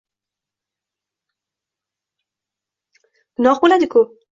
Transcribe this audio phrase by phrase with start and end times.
[3.41, 4.07] Gunoh bo‘ladi-ku!